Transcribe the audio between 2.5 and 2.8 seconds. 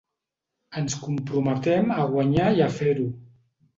i a